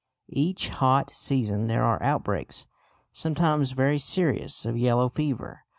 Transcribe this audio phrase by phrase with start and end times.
[0.33, 2.65] Each hot season there are outbreaks,
[3.11, 5.59] sometimes very serious, of yellow fever.